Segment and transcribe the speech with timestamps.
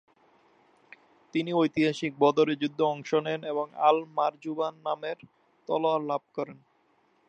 [1.33, 5.17] তিনি ঐতিহাসিক বদরের যুদ্ধে অংশ নেন এবং আল-মারজুবান নামের
[5.69, 6.57] তলোয়ার লাভ করেন।